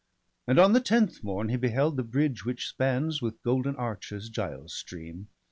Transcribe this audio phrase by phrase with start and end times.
[0.47, 4.73] And on the tenth morn he beheld the bridge Which spans with golden arches Giall's
[4.73, 5.27] stream.